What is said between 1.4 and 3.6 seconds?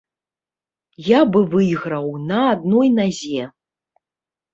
выйграў на адной назе.